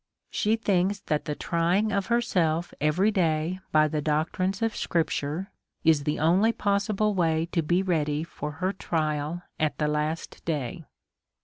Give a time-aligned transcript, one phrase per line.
[0.31, 5.51] She thinks that the trying herself every day by the doctrines of scripture
[5.83, 10.85] is tlie only possible way to be ready for her trial at the last day.